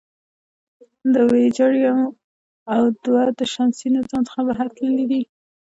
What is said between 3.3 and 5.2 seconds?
د شمسي نظام څخه بهر تللي